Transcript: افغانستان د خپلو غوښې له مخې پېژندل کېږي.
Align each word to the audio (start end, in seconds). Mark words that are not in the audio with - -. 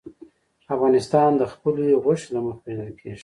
افغانستان 0.75 1.31
د 1.37 1.43
خپلو 1.53 1.83
غوښې 2.03 2.27
له 2.33 2.39
مخې 2.45 2.61
پېژندل 2.65 2.93
کېږي. 3.01 3.19